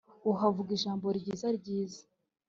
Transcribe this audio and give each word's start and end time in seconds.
uhavuga 0.31 0.69
ijambo 0.77 1.05
ryiza 1.19 1.47
ryiza 1.57 2.01